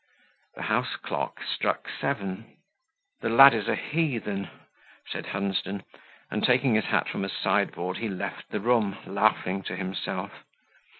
[0.55, 2.57] The house clock struck seven.
[3.21, 4.49] "The lad is a heathen,"
[5.07, 5.83] said Hunsden,
[6.31, 10.43] and taking his hat from a sideboard, he left the room, laughing to himself.